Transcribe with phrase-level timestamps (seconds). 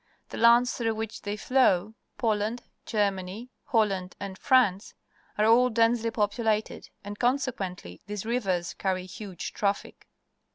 [0.29, 4.95] The lands through which they flow— Poland, Germany, Holland, and France—
[5.37, 10.07] are all densely populated, and, consequently, these rivers carry a huge traffic.